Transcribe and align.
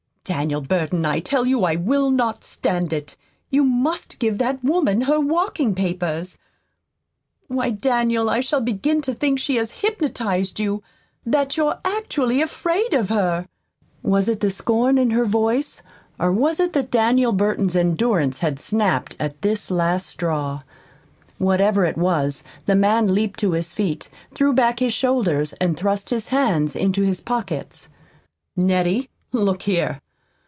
Daniel 0.23 0.61
Burton, 0.61 1.03
I 1.05 1.19
tell 1.19 1.45
you 1.45 1.65
I 1.65 1.75
will 1.75 2.09
not 2.09 2.45
stand 2.45 2.93
it. 2.93 3.17
You 3.49 3.65
MUST 3.65 4.17
give 4.17 4.37
that 4.37 4.63
woman 4.63 5.01
her 5.01 5.19
walking 5.19 5.75
papers. 5.75 6.39
Why, 7.47 7.71
Daniel, 7.71 8.29
I 8.29 8.39
shall 8.39 8.61
begin 8.61 9.01
to 9.01 9.13
think 9.13 9.39
she 9.39 9.55
has 9.57 9.81
hypnotized 9.81 10.57
you 10.57 10.83
that 11.25 11.57
you're 11.57 11.79
actually 11.83 12.41
afraid 12.41 12.93
of 12.93 13.09
her!" 13.09 13.47
Was 14.03 14.29
it 14.29 14.39
the 14.39 14.51
scorn 14.51 14.97
in 14.97 15.09
her 15.09 15.25
voice? 15.25 15.81
Or 16.17 16.31
was 16.31 16.61
it 16.61 16.71
that 16.73 16.91
Daniel 16.91 17.33
Burton's 17.33 17.75
endurance 17.75 18.39
had 18.39 18.57
snapped 18.59 19.17
at 19.19 19.41
this 19.41 19.69
last 19.69 20.05
straw? 20.05 20.61
Whatever 21.39 21.83
it 21.83 21.97
was, 21.97 22.41
the 22.67 22.75
man 22.75 23.13
leaped 23.13 23.39
to 23.41 23.51
his 23.51 23.73
feet, 23.73 24.07
threw 24.33 24.53
back 24.53 24.79
his 24.79 24.93
shoulders, 24.93 25.51
and 25.53 25.75
thrust 25.75 26.09
his 26.09 26.27
hands 26.29 26.73
into 26.75 27.01
his 27.03 27.19
pockets. 27.19 27.89
"Nettie, 28.55 29.09
look 29.33 29.63
here. 29.63 29.99